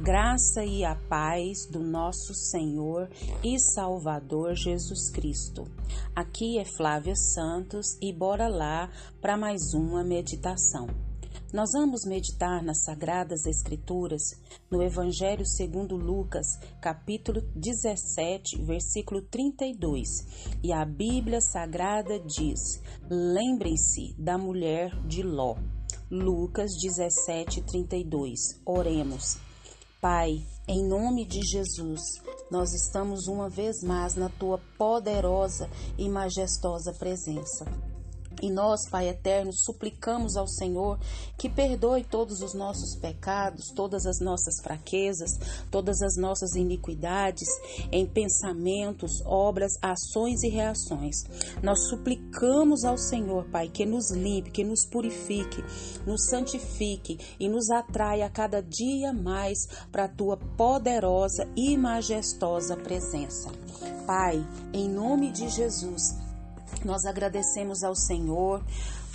graça 0.00 0.64
e 0.64 0.82
a 0.82 0.94
paz 0.94 1.66
do 1.70 1.80
nosso 1.80 2.32
Senhor 2.34 3.06
e 3.44 3.58
Salvador 3.74 4.54
Jesus 4.54 5.10
Cristo. 5.10 5.64
Aqui 6.16 6.58
é 6.58 6.64
Flávia 6.64 7.14
Santos 7.14 7.98
e 8.00 8.10
bora 8.10 8.48
lá 8.48 8.90
para 9.20 9.36
mais 9.36 9.74
uma 9.74 10.02
meditação. 10.02 10.86
Nós 11.52 11.68
vamos 11.74 12.06
meditar 12.06 12.62
nas 12.62 12.82
Sagradas 12.82 13.44
Escrituras, 13.44 14.22
no 14.70 14.82
Evangelho 14.82 15.44
segundo 15.44 15.96
Lucas, 15.96 16.46
capítulo 16.80 17.42
17, 17.54 18.62
versículo 18.62 19.20
32. 19.20 20.08
E 20.62 20.72
a 20.72 20.82
Bíblia 20.84 21.42
Sagrada 21.42 22.18
diz: 22.20 22.80
Lembrem-se 23.10 24.14
da 24.18 24.38
mulher 24.38 24.96
de 25.06 25.22
Ló. 25.22 25.56
Lucas 26.10 26.70
17, 26.80 27.62
32. 27.62 28.62
Oremos. 28.64 29.49
Pai, 30.00 30.42
em 30.66 30.82
nome 30.82 31.26
de 31.26 31.42
Jesus, 31.42 32.00
nós 32.50 32.72
estamos 32.72 33.28
uma 33.28 33.50
vez 33.50 33.82
mais 33.82 34.14
na 34.14 34.30
tua 34.30 34.58
poderosa 34.78 35.68
e 35.98 36.08
majestosa 36.08 36.90
presença. 36.94 37.66
E 38.42 38.50
nós, 38.50 38.88
Pai 38.88 39.08
eterno, 39.08 39.52
suplicamos 39.52 40.36
ao 40.36 40.46
Senhor 40.46 40.98
que 41.38 41.48
perdoe 41.48 42.04
todos 42.04 42.40
os 42.40 42.54
nossos 42.54 42.96
pecados, 42.96 43.70
todas 43.74 44.06
as 44.06 44.20
nossas 44.20 44.60
fraquezas, 44.62 45.30
todas 45.70 46.00
as 46.02 46.16
nossas 46.16 46.54
iniquidades 46.54 47.48
em 47.92 48.06
pensamentos, 48.06 49.22
obras, 49.24 49.72
ações 49.82 50.42
e 50.42 50.48
reações. 50.48 51.24
Nós 51.62 51.88
suplicamos 51.88 52.84
ao 52.84 52.96
Senhor, 52.96 53.44
Pai, 53.50 53.68
que 53.68 53.84
nos 53.84 54.10
limpe, 54.10 54.50
que 54.50 54.64
nos 54.64 54.86
purifique, 54.86 55.62
nos 56.06 56.26
santifique 56.26 57.18
e 57.38 57.48
nos 57.48 57.70
atraia 57.70 58.28
cada 58.30 58.62
dia 58.62 59.12
mais 59.12 59.66
para 59.90 60.04
a 60.04 60.08
tua 60.08 60.36
poderosa 60.36 61.48
e 61.56 61.76
majestosa 61.76 62.76
presença. 62.76 63.50
Pai, 64.06 64.44
em 64.72 64.88
nome 64.88 65.30
de 65.30 65.48
Jesus, 65.48 66.29
nós 66.84 67.04
agradecemos 67.04 67.82
ao 67.82 67.94
Senhor 67.94 68.62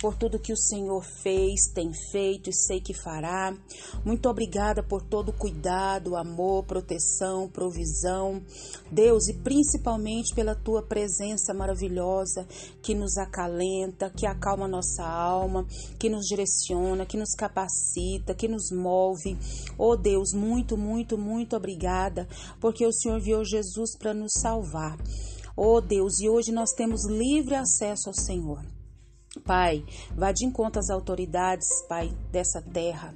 por 0.00 0.14
tudo 0.14 0.38
que 0.38 0.52
o 0.52 0.56
Senhor 0.56 1.02
fez, 1.22 1.68
tem 1.74 1.90
feito 2.10 2.50
e 2.50 2.54
sei 2.54 2.80
que 2.80 2.94
fará. 2.94 3.56
Muito 4.04 4.28
obrigada 4.28 4.82
por 4.82 5.02
todo 5.02 5.30
o 5.30 5.32
cuidado, 5.32 6.16
amor, 6.16 6.64
proteção, 6.64 7.48
provisão. 7.48 8.42
Deus, 8.90 9.28
e 9.28 9.34
principalmente 9.34 10.34
pela 10.34 10.54
tua 10.54 10.82
presença 10.82 11.54
maravilhosa 11.54 12.46
que 12.82 12.94
nos 12.94 13.16
acalenta, 13.16 14.10
que 14.10 14.26
acalma 14.26 14.68
nossa 14.68 15.02
alma, 15.02 15.66
que 15.98 16.08
nos 16.08 16.26
direciona, 16.26 17.06
que 17.06 17.16
nos 17.16 17.34
capacita, 17.34 18.34
que 18.34 18.48
nos 18.48 18.70
move. 18.70 19.36
Oh 19.78 19.96
Deus, 19.96 20.32
muito, 20.32 20.76
muito, 20.76 21.16
muito 21.16 21.56
obrigada, 21.56 22.28
porque 22.60 22.86
o 22.86 22.92
Senhor 22.92 23.18
enviou 23.18 23.44
Jesus 23.44 23.96
para 23.98 24.12
nos 24.12 24.32
salvar. 24.40 24.98
Oh 25.56 25.80
Deus, 25.80 26.20
e 26.20 26.28
hoje 26.28 26.52
nós 26.52 26.72
temos 26.72 27.06
livre 27.06 27.54
acesso 27.54 28.10
ao 28.10 28.14
Senhor. 28.14 28.62
Pai, 29.42 29.84
vá 30.14 30.30
de 30.30 30.44
encontro 30.44 30.78
às 30.78 30.90
autoridades, 30.90 31.66
Pai, 31.88 32.10
dessa 32.30 32.60
terra 32.60 33.14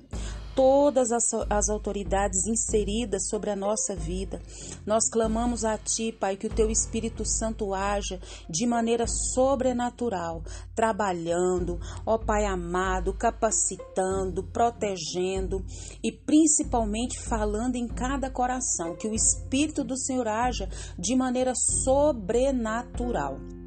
todas 0.55 1.11
as, 1.11 1.25
as, 1.48 1.69
autoridades 1.69 2.47
inseridas 2.47 3.29
sobre 3.29 3.51
a 3.51 3.56
nossa 3.56 3.95
vida. 3.95 4.41
Nós 4.87 5.09
clamamos 5.11 5.65
a 5.65 5.77
Ti, 5.79 6.12
Pai, 6.12 6.37
que 6.37 6.47
o 6.47 6.55
Teu 6.55 6.70
Espírito 6.70 7.25
Santo 7.25 7.75
haja 7.75 8.20
de 8.48 8.67
maneira 8.67 9.06
sobrenatural, 9.06 10.43
trabalhando, 10.75 11.78
ó 12.05 12.19
Pai 12.19 12.45
amado, 12.45 13.12
capacitando, 13.12 14.43
protegendo 14.45 15.65
e 16.03 16.12
principalmente 16.12 17.21
falando 17.21 17.77
em 17.77 17.87
cada 17.87 18.31
coração, 18.31 18.97
que 18.97 19.09
o 19.09 19.15
Espírito 19.15 19.84
do 19.84 19.97
Senhor 19.97 20.28
haja 20.28 20.69
de 20.99 21.15
maneira 21.15 21.53
sobrenatural. 21.84 23.59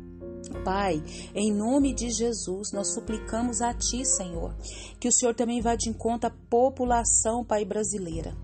Pai, 0.64 1.04
em 1.36 1.52
nome 1.52 1.94
de 1.94 2.10
Jesus, 2.10 2.72
nós 2.72 2.94
suplicamos 2.94 3.62
a 3.62 3.74
Ti, 3.74 4.06
Senhor, 4.06 4.56
que 5.00 5.08
o 5.08 5.12
Senhor 5.12 5.36
também 5.36 5.62
vá 5.62 5.76
de 5.76 5.90
encontro 5.90 6.28
à 6.28 6.34
população, 6.50 7.44
Pai, 7.44 7.66
brasileira. 7.66 8.36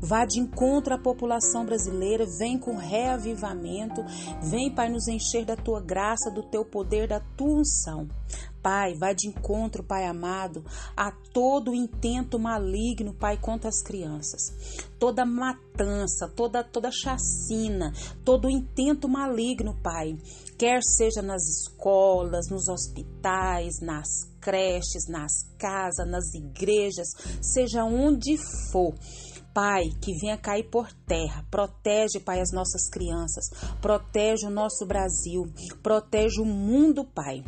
Vá 0.00 0.24
de 0.24 0.40
encontro 0.40 0.94
à 0.94 0.98
população 0.98 1.64
brasileira, 1.64 2.26
vem 2.38 2.58
com 2.58 2.76
reavivamento, 2.76 4.04
vem, 4.42 4.74
Pai, 4.74 4.88
nos 4.88 5.06
encher 5.08 5.44
da 5.44 5.56
Tua 5.56 5.80
graça, 5.80 6.30
do 6.30 6.42
Teu 6.42 6.64
poder, 6.64 7.08
da 7.08 7.20
Tua 7.20 7.60
unção. 7.60 8.08
Pai, 8.68 8.94
vai 8.94 9.14
de 9.14 9.26
encontro, 9.26 9.82
Pai 9.82 10.04
amado, 10.04 10.62
a 10.94 11.10
todo 11.32 11.74
intento 11.74 12.38
maligno, 12.38 13.14
Pai, 13.14 13.38
contra 13.38 13.70
as 13.70 13.82
crianças. 13.82 14.42
Toda 14.98 15.24
matança, 15.24 16.28
toda 16.36 16.62
toda 16.62 16.90
chacina, 16.92 17.94
todo 18.26 18.50
intento 18.50 19.08
maligno, 19.08 19.74
Pai, 19.82 20.18
quer 20.58 20.80
seja 20.82 21.22
nas 21.22 21.42
escolas, 21.44 22.50
nos 22.50 22.68
hospitais, 22.68 23.80
nas 23.80 24.06
creches, 24.38 25.08
nas 25.08 25.32
casas, 25.58 26.06
nas 26.06 26.34
igrejas, 26.34 27.08
seja 27.40 27.86
onde 27.86 28.36
for. 28.70 28.92
Pai, 29.54 29.84
que 30.02 30.12
venha 30.20 30.36
cair 30.36 30.68
por 30.68 30.92
terra. 31.06 31.42
Protege, 31.50 32.20
Pai, 32.20 32.38
as 32.38 32.52
nossas 32.52 32.86
crianças. 32.90 33.48
Protege 33.80 34.46
o 34.46 34.50
nosso 34.50 34.84
Brasil. 34.84 35.46
Protege 35.82 36.42
o 36.42 36.44
mundo, 36.44 37.02
Pai. 37.02 37.42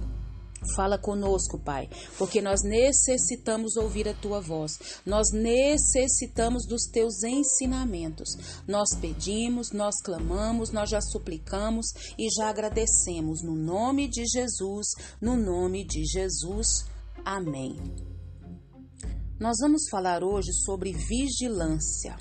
Fala 0.76 0.98
conosco, 0.98 1.58
Pai, 1.58 1.88
porque 2.18 2.42
nós 2.42 2.62
necessitamos 2.62 3.76
ouvir 3.76 4.06
a 4.08 4.14
tua 4.14 4.40
voz, 4.40 4.72
nós 5.06 5.32
necessitamos 5.32 6.66
dos 6.66 6.84
teus 6.92 7.22
ensinamentos. 7.22 8.28
Nós 8.68 8.88
pedimos, 9.00 9.72
nós 9.72 9.94
clamamos, 10.02 10.70
nós 10.70 10.90
já 10.90 11.00
suplicamos 11.00 11.86
e 12.18 12.28
já 12.36 12.50
agradecemos. 12.50 13.42
No 13.42 13.54
nome 13.54 14.06
de 14.08 14.24
Jesus, 14.26 14.88
no 15.20 15.34
nome 15.36 15.84
de 15.84 16.04
Jesus. 16.04 16.84
Amém. 17.24 17.76
Nós 19.38 19.56
vamos 19.60 19.88
falar 19.90 20.22
hoje 20.22 20.52
sobre 20.52 20.92
vigilância. 20.92 22.16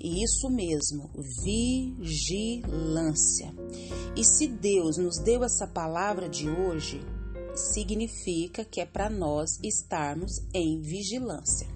Isso 0.00 0.48
mesmo, 0.50 1.10
vigilância. 2.02 3.52
E 4.14 4.24
se 4.24 4.46
Deus 4.46 4.98
nos 4.98 5.18
deu 5.18 5.42
essa 5.42 5.66
palavra 5.66 6.28
de 6.28 6.48
hoje, 6.48 7.00
significa 7.54 8.64
que 8.64 8.80
é 8.80 8.86
para 8.86 9.08
nós 9.08 9.58
estarmos 9.62 10.32
em 10.52 10.80
vigilância. 10.80 11.66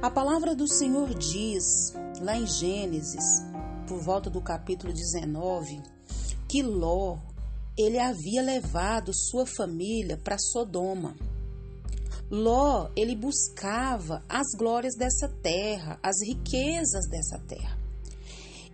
A 0.00 0.10
palavra 0.10 0.54
do 0.54 0.68
Senhor 0.68 1.12
diz, 1.14 1.92
lá 2.20 2.36
em 2.36 2.46
Gênesis, 2.46 3.42
por 3.88 4.00
volta 4.00 4.30
do 4.30 4.40
capítulo 4.40 4.92
19, 4.92 5.82
que 6.48 6.62
Ló 6.62 7.18
ele 7.78 7.98
havia 7.98 8.42
levado 8.42 9.12
sua 9.14 9.46
família 9.46 10.16
para 10.16 10.36
Sodoma. 10.36 11.14
Ló, 12.28 12.90
ele 12.96 13.14
buscava 13.14 14.22
as 14.28 14.46
glórias 14.58 14.96
dessa 14.96 15.28
terra, 15.28 15.98
as 16.02 16.16
riquezas 16.26 17.08
dessa 17.08 17.38
terra. 17.38 17.77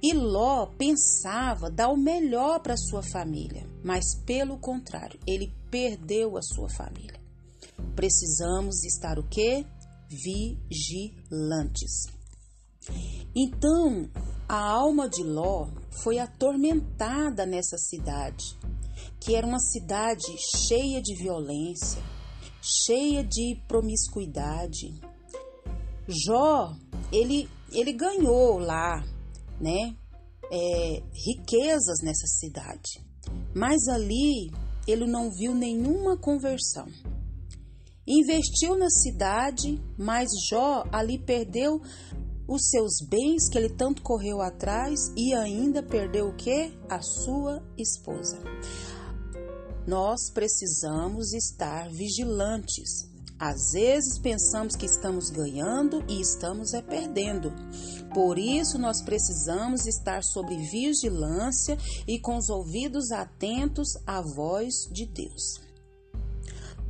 E 0.04 0.12
Ló 0.12 0.66
pensava 0.66 1.70
dar 1.70 1.88
o 1.88 1.96
melhor 1.96 2.60
para 2.60 2.76
sua 2.76 3.02
família, 3.02 3.66
mas 3.82 4.14
pelo 4.26 4.58
contrário, 4.58 5.18
ele 5.26 5.50
perdeu 5.70 6.36
a 6.36 6.42
sua 6.42 6.68
família. 6.68 7.18
Precisamos 7.96 8.84
estar 8.84 9.18
o 9.18 9.26
quê? 9.26 9.64
Vigilantes. 10.10 12.04
Então, 13.34 14.10
a 14.46 14.72
alma 14.72 15.08
de 15.08 15.22
Ló 15.22 15.70
foi 16.02 16.18
atormentada 16.18 17.46
nessa 17.46 17.78
cidade, 17.78 18.44
que 19.18 19.34
era 19.34 19.46
uma 19.46 19.58
cidade 19.58 20.36
cheia 20.68 21.00
de 21.00 21.14
violência, 21.14 22.02
cheia 22.60 23.24
de 23.24 23.58
promiscuidade. 23.66 25.00
Jó, 26.06 26.76
ele, 27.10 27.48
ele 27.72 27.94
ganhou 27.94 28.58
lá, 28.58 29.02
né, 29.60 29.94
é, 30.50 31.02
riquezas 31.26 32.02
nessa 32.02 32.26
cidade, 32.26 33.04
mas 33.54 33.88
ali 33.88 34.50
ele 34.86 35.06
não 35.06 35.30
viu 35.30 35.54
nenhuma 35.54 36.16
conversão. 36.16 36.86
Investiu 38.06 38.76
na 38.76 38.90
cidade, 38.90 39.80
mas 39.98 40.28
Jó 40.50 40.84
ali 40.92 41.18
perdeu 41.18 41.80
os 42.46 42.68
seus 42.68 42.98
bens 43.08 43.48
que 43.48 43.56
ele 43.56 43.70
tanto 43.70 44.02
correu 44.02 44.42
atrás 44.42 45.10
e 45.16 45.32
ainda 45.32 45.82
perdeu 45.82 46.28
o 46.28 46.36
que? 46.36 46.70
A 46.90 47.00
sua 47.00 47.62
esposa 47.78 48.38
nós 49.86 50.30
precisamos 50.32 51.32
estar 51.34 51.90
vigilantes. 51.90 53.12
Às 53.38 53.72
vezes 53.72 54.18
pensamos 54.18 54.76
que 54.76 54.86
estamos 54.86 55.28
ganhando 55.28 56.04
e 56.08 56.20
estamos 56.20 56.72
é 56.72 56.80
perdendo. 56.80 57.52
Por 58.12 58.38
isso 58.38 58.78
nós 58.78 59.02
precisamos 59.02 59.86
estar 59.86 60.22
sob 60.22 60.56
vigilância 60.70 61.76
e 62.06 62.20
com 62.20 62.36
os 62.36 62.48
ouvidos 62.48 63.10
atentos 63.10 63.88
à 64.06 64.22
voz 64.22 64.72
de 64.92 65.06
Deus. 65.06 65.60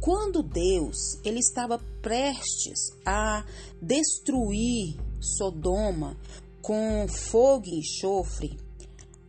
Quando 0.00 0.42
Deus 0.42 1.18
ele 1.24 1.38
estava 1.38 1.78
prestes 2.02 2.90
a 3.06 3.42
destruir 3.80 4.98
Sodoma 5.18 6.14
com 6.60 7.06
fogo 7.08 7.64
e 7.66 7.78
enxofre, 7.78 8.58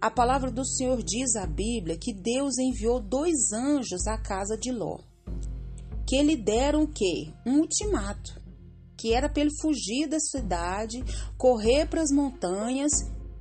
a 0.01 0.12
palavra 0.12 0.51
do 0.51 0.65
Senhor 0.65 1.01
diz 1.01 1.38
à 1.38 1.47
Bíblia 1.47 1.97
que 1.97 2.13
Deus 2.13 2.57
enviou 2.57 3.00
dois 3.00 3.53
anjos 3.53 4.06
à 4.06 4.17
casa 4.17 4.57
de 4.57 4.71
Ló, 4.71 5.00
que 6.07 6.21
lhe 6.21 6.35
deram 6.35 6.83
o 6.83 6.87
quê? 6.87 7.33
Um 7.45 7.59
ultimato, 7.59 8.39
que 8.97 9.13
era 9.13 9.27
para 9.27 9.41
ele 9.41 9.51
fugir 9.61 10.07
da 10.07 10.19
cidade, 10.19 11.03
correr 11.37 11.87
para 11.87 12.01
as 12.01 12.11
montanhas 12.11 12.91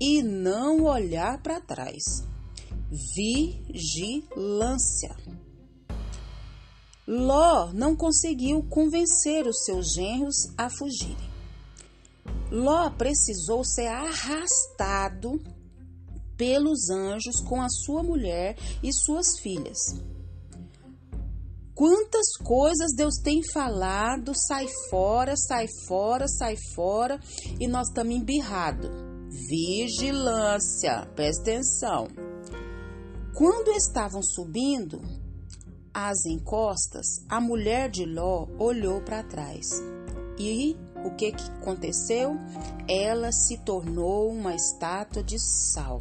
e 0.01 0.23
não 0.23 0.85
olhar 0.85 1.41
para 1.43 1.61
trás. 1.61 2.03
Vigilância. 3.15 5.15
Ló 7.07 7.71
não 7.73 7.95
conseguiu 7.95 8.63
convencer 8.63 9.47
os 9.47 9.65
seus 9.65 9.93
genros 9.93 10.49
a 10.57 10.71
fugirem. 10.71 11.35
Ló 12.51 12.89
precisou 12.91 13.65
ser 13.65 13.89
arrastado 13.89 15.39
pelos 16.37 16.89
anjos 16.89 17.41
com 17.47 17.61
a 17.61 17.69
sua 17.69 18.03
mulher 18.03 18.57
e 18.83 18.93
suas 18.93 19.39
filhas. 19.41 19.79
Quantas 21.75 22.37
coisas 22.37 22.95
Deus 22.95 23.17
tem 23.17 23.43
falado, 23.53 24.33
sai 24.35 24.69
fora, 24.89 25.37
sai 25.37 25.67
fora, 25.89 26.29
sai 26.29 26.55
fora, 26.73 27.19
e 27.59 27.67
nós 27.67 27.89
estamos 27.89 28.15
embirrados. 28.15 28.91
Vigilância, 29.49 31.05
presta 31.17 31.43
atenção. 31.43 32.07
Quando 33.35 33.73
estavam 33.73 34.23
subindo 34.23 35.01
as 35.93 36.25
encostas, 36.27 37.07
a 37.29 37.41
mulher 37.41 37.91
de 37.91 38.05
Ló 38.05 38.47
olhou 38.57 39.01
para 39.01 39.25
trás. 39.25 39.67
E 40.39 40.77
o 41.05 41.15
que, 41.17 41.33
que 41.33 41.51
aconteceu? 41.61 42.37
Ela 42.89 43.33
se 43.33 43.59
tornou 43.65 44.31
uma 44.31 44.55
estátua 44.55 45.25
de 45.25 45.39
sal. 45.41 46.01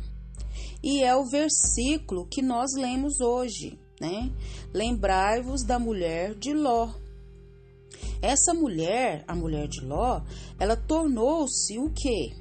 E 0.84 1.04
é 1.04 1.16
o 1.16 1.26
versículo 1.26 2.28
que 2.28 2.44
nós 2.44 2.74
lemos 2.76 3.20
hoje, 3.22 3.80
né? 4.00 4.32
Lembrai-vos 4.74 5.64
da 5.64 5.80
mulher 5.80 6.36
de 6.36 6.54
Ló. 6.54 6.90
Essa 8.22 8.54
mulher, 8.54 9.24
a 9.28 9.36
mulher 9.36 9.68
de 9.68 9.82
Ló, 9.82 10.22
ela 10.60 10.76
tornou-se 10.76 11.78
o 11.78 11.92
quê? 11.92 12.34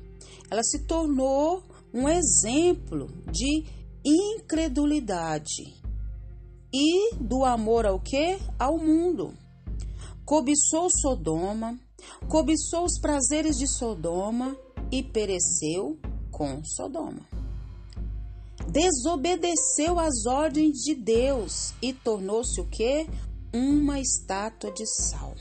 Ela 0.50 0.62
se 0.62 0.86
tornou 0.86 1.62
um 1.92 2.08
exemplo 2.08 3.08
de 3.30 3.64
incredulidade 4.04 5.74
e 6.72 7.14
do 7.16 7.44
amor 7.44 7.86
ao 7.86 8.00
quê? 8.00 8.38
Ao 8.58 8.78
mundo. 8.78 9.34
Cobiçou 10.24 10.88
Sodoma, 10.90 11.78
cobiçou 12.28 12.84
os 12.84 12.98
prazeres 13.00 13.56
de 13.56 13.66
Sodoma 13.66 14.56
e 14.90 15.02
pereceu 15.02 15.98
com 16.30 16.64
Sodoma 16.64 17.41
desobedeceu 18.72 19.98
às 19.98 20.24
ordens 20.26 20.78
de 20.78 20.94
Deus 20.94 21.74
e 21.82 21.92
tornou-se 21.92 22.58
o 22.60 22.64
que? 22.64 23.06
Uma 23.52 24.00
estátua 24.00 24.72
de 24.72 24.86
sal. 24.86 25.34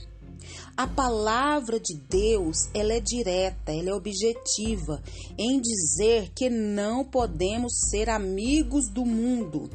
A 0.76 0.86
palavra 0.86 1.80
de 1.80 1.96
Deus, 2.10 2.70
ela 2.74 2.94
é 2.94 3.00
direta, 3.00 3.72
ela 3.72 3.92
é 3.92 3.94
objetiva 3.94 5.02
em 5.38 5.62
dizer 5.62 6.32
que 6.36 6.50
não 6.50 7.06
podemos 7.06 7.72
ser 7.90 8.10
amigos 8.10 8.90
do 8.90 9.06
mundo, 9.06 9.70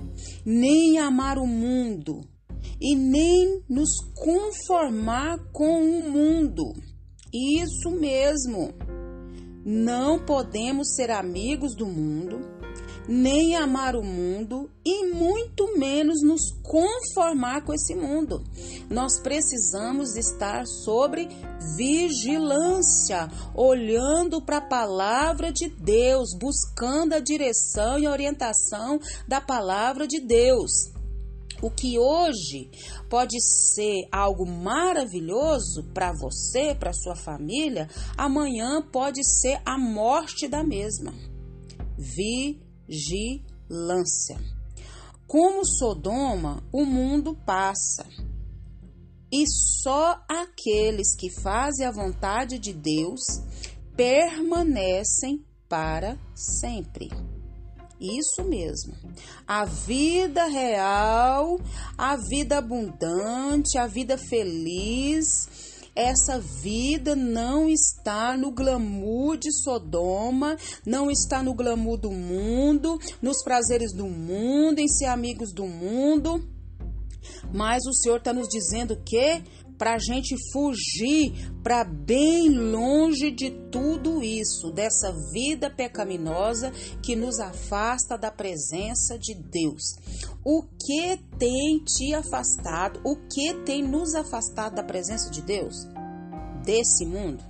nem 0.45 0.99
amar 0.99 1.39
o 1.39 1.47
mundo 1.47 2.21
e 2.81 2.95
nem 2.95 3.63
nos 3.69 3.91
conformar 4.15 5.39
com 5.53 5.81
o 5.81 6.11
mundo. 6.11 6.75
Isso 7.33 7.91
mesmo. 7.91 8.73
Não 9.65 10.25
podemos 10.25 10.95
ser 10.95 11.11
amigos 11.11 11.75
do 11.75 11.87
mundo, 11.87 12.56
nem 13.09 13.55
amar 13.55 13.95
o 13.95 14.03
mundo 14.03 14.71
e 14.85 15.07
muito 15.13 15.79
menos 15.79 16.23
nos 16.23 16.51
conformar 16.63 17.63
com 17.65 17.73
esse 17.73 17.95
mundo. 17.95 18.43
Nós 18.91 19.21
precisamos 19.21 20.17
estar 20.17 20.67
sobre 20.67 21.29
vigilância, 21.77 23.29
olhando 23.55 24.43
para 24.43 24.59
a 24.59 24.69
palavra 24.69 25.53
de 25.53 25.69
Deus, 25.69 26.31
buscando 26.39 27.15
a 27.15 27.21
direção 27.21 27.99
e 27.99 28.09
orientação 28.09 28.99
da 29.27 29.41
palavra 29.41 30.07
de 30.07 30.21
Deus. 30.21 30.97
O 31.63 31.71
que 31.71 31.99
hoje 31.99 32.71
pode 33.09 33.41
ser 33.41 34.07
algo 34.13 34.45
maravilhoso 34.47 35.85
para 35.95 36.13
você, 36.13 36.75
para 36.75 36.93
sua 36.93 37.17
família, 37.17 37.89
amanhã 38.17 38.83
pode 38.83 39.25
ser 39.25 39.61
a 39.65 39.79
morte 39.79 40.47
da 40.49 40.63
mesma. 40.63 41.15
Vi 41.97 42.66
vigilância. 42.89 44.39
Como 45.27 45.65
Sodoma, 45.65 46.63
o 46.73 46.85
mundo 46.85 47.35
passa. 47.45 48.07
E 49.33 49.45
só 49.83 50.21
aqueles 50.29 51.17
que 51.17 51.31
fazem 51.31 51.85
a 51.85 51.91
vontade 51.91 52.59
de 52.59 52.73
Deus 52.73 53.21
permanecem 53.97 55.45
para 55.69 56.17
sempre. 56.35 57.09
Isso 58.01 58.45
mesmo. 58.45 58.95
A 59.47 59.65
vida 59.65 60.47
real, 60.47 61.59
a 61.97 62.17
vida 62.17 62.59
abundante, 62.59 63.79
a 63.79 63.87
vida 63.87 64.19
feliz, 64.19 65.76
essa 65.97 66.39
vida 66.39 67.17
não 67.17 67.69
está 67.69 68.37
no 68.37 68.53
glamour 68.53 69.39
de 69.39 69.51
Sodoma, 69.51 70.57
não 70.85 71.11
está 71.11 71.43
no 71.43 71.55
glamour 71.55 71.97
do 71.97 72.13
mundo, 72.13 72.99
nos 73.23 73.43
prazeres 73.43 73.93
do 73.95 74.07
mundo, 74.07 74.79
em 74.79 74.87
ser 74.87 75.07
amigos 75.07 75.53
do 75.53 75.67
mundo. 75.67 76.47
Mas 77.53 77.85
o 77.87 77.95
Senhor 77.95 78.19
está 78.19 78.33
nos 78.33 78.49
dizendo 78.49 79.03
que 79.05 79.43
para 79.79 79.95
a 79.95 79.99
gente 79.99 80.35
fugir 80.53 81.53
para 81.63 81.85
bem 81.85 82.49
longe 82.49 83.31
de 83.31 83.51
tudo 83.71 84.23
isso, 84.23 84.71
dessa 84.71 85.13
vida 85.33 85.71
pecaminosa 85.71 86.71
que 87.03 87.15
nos 87.15 87.39
afasta 87.39 88.17
da 88.17 88.31
presença 88.31 89.19
de 89.19 89.35
Deus. 89.35 89.83
O 90.45 90.63
que 90.63 91.19
tem 91.39 91.83
te 91.85 92.15
afastado? 92.15 93.01
O 93.05 93.17
que 93.17 93.55
tem 93.65 93.83
nos 93.83 94.15
afastado 94.15 94.77
da 94.77 94.83
presença 94.83 95.31
de 95.31 95.43
Deus? 95.43 95.96
Desse 96.67 97.07
mundo? 97.07 97.45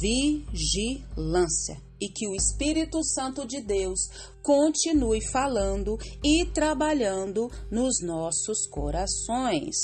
Vigilância 0.00 1.80
e 2.00 2.08
que 2.08 2.26
o 2.26 2.34
Espírito 2.34 3.04
Santo 3.04 3.46
de 3.46 3.62
Deus 3.62 4.00
continue 4.42 5.24
falando 5.30 5.96
e 6.24 6.44
trabalhando 6.46 7.48
nos 7.70 8.02
nossos 8.02 8.66
corações. 8.66 9.76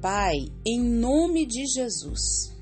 Pai, 0.00 0.36
em 0.64 0.80
nome 0.80 1.46
de 1.46 1.66
Jesus, 1.66 2.59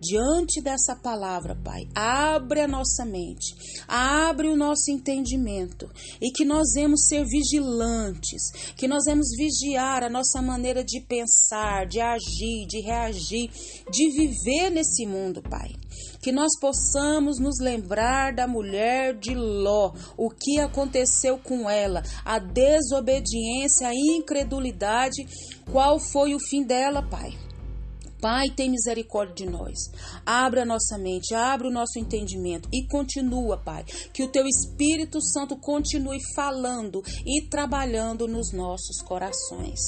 diante 0.00 0.60
dessa 0.62 0.96
palavra, 0.96 1.56
Pai. 1.64 1.88
Abre 1.94 2.60
a 2.60 2.68
nossa 2.68 3.04
mente, 3.04 3.54
abre 3.86 4.48
o 4.48 4.56
nosso 4.56 4.90
entendimento 4.90 5.88
e 6.20 6.30
que 6.30 6.44
nós 6.44 6.74
vamos 6.74 7.06
ser 7.06 7.24
vigilantes, 7.24 8.50
que 8.76 8.88
nós 8.88 9.04
vamos 9.06 9.28
vigiar 9.36 10.02
a 10.02 10.10
nossa 10.10 10.40
maneira 10.40 10.84
de 10.84 11.00
pensar, 11.00 11.86
de 11.86 12.00
agir, 12.00 12.66
de 12.66 12.80
reagir, 12.80 13.50
de 13.90 14.10
viver 14.10 14.70
nesse 14.70 15.06
mundo, 15.06 15.42
Pai 15.42 15.72
que 16.20 16.32
nós 16.32 16.58
possamos 16.60 17.38
nos 17.38 17.58
lembrar 17.60 18.34
da 18.34 18.46
mulher 18.46 19.14
de 19.14 19.34
Ló, 19.34 19.92
o 20.16 20.30
que 20.30 20.58
aconteceu 20.58 21.38
com 21.38 21.68
ela, 21.68 22.02
a 22.24 22.38
desobediência, 22.38 23.88
a 23.88 23.94
incredulidade, 23.94 25.26
qual 25.70 25.98
foi 25.98 26.34
o 26.34 26.40
fim 26.40 26.64
dela, 26.64 27.02
Pai. 27.02 27.47
Pai, 28.20 28.50
tem 28.50 28.70
misericórdia 28.70 29.46
de 29.46 29.46
nós. 29.46 29.78
Abra 30.26 30.62
a 30.62 30.66
nossa 30.66 30.98
mente, 30.98 31.34
abra 31.34 31.68
o 31.68 31.72
nosso 31.72 31.98
entendimento 31.98 32.68
e 32.72 32.86
continua, 32.88 33.56
Pai, 33.58 33.84
que 34.12 34.24
o 34.24 34.28
teu 34.28 34.44
Espírito 34.46 35.20
Santo 35.22 35.56
continue 35.56 36.18
falando 36.34 37.00
e 37.24 37.48
trabalhando 37.48 38.26
nos 38.26 38.52
nossos 38.52 39.00
corações. 39.02 39.78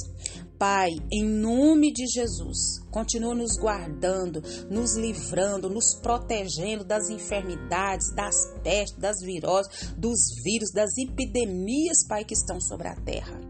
Pai, 0.58 0.90
em 1.10 1.24
nome 1.24 1.90
de 1.90 2.06
Jesus, 2.06 2.78
continua 2.90 3.34
nos 3.34 3.56
guardando, 3.56 4.42
nos 4.70 4.94
livrando, 4.94 5.70
nos 5.70 5.94
protegendo 6.00 6.84
das 6.84 7.08
enfermidades, 7.08 8.14
das 8.14 8.34
pestes, 8.62 8.98
das 8.98 9.16
viroses, 9.22 9.94
dos 9.96 10.20
vírus, 10.44 10.70
das 10.70 10.90
epidemias, 10.98 12.06
Pai, 12.06 12.24
que 12.24 12.34
estão 12.34 12.60
sobre 12.60 12.88
a 12.88 12.94
terra. 12.94 13.49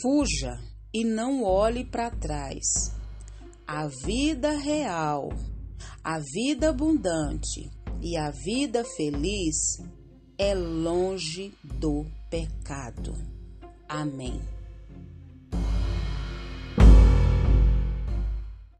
Fuja 0.00 0.58
e 0.92 1.04
não 1.04 1.42
olhe 1.42 1.84
para 1.84 2.10
trás. 2.10 2.64
A 3.66 3.88
vida 4.04 4.52
real, 4.58 5.28
a 6.02 6.18
vida 6.18 6.70
abundante 6.70 7.70
e 8.00 8.16
a 8.16 8.30
vida 8.30 8.84
feliz 8.96 9.56
é 10.38 10.54
longe 10.54 11.52
do 11.62 12.06
pecado. 12.30 13.12
Amém. 13.88 14.55